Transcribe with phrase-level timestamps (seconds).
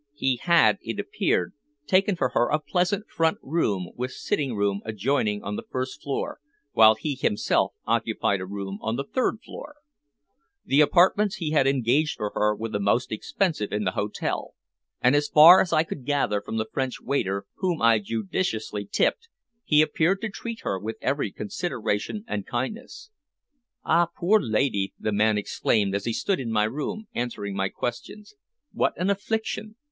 [0.15, 1.53] He had, it appeared,
[1.85, 6.39] taken for her a pleasant front room with sitting room adjoining on the first floor,
[6.71, 9.75] while he himself occupied a room on the third floor.
[10.65, 14.55] The apartments he had engaged for her were the most expensive in the hotel,
[15.01, 19.29] and as far as I could gather from the French waiter whom I judiciously tipped,
[19.63, 23.11] he appeared to treat her with every consideration and kindness.
[23.85, 27.69] "Ah, poor young lady!" the man exclaimed as he stood in my room answering my
[27.69, 28.33] questions,
[28.73, 29.75] "What an affliction!